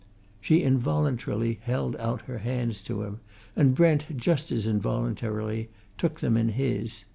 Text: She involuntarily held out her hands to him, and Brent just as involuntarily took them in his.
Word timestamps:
She 0.41 0.63
involuntarily 0.63 1.59
held 1.61 1.95
out 1.97 2.21
her 2.21 2.39
hands 2.39 2.81
to 2.85 3.03
him, 3.03 3.19
and 3.55 3.75
Brent 3.75 4.17
just 4.17 4.51
as 4.51 4.65
involuntarily 4.65 5.69
took 5.99 6.21
them 6.21 6.35
in 6.37 6.49
his. 6.49 7.05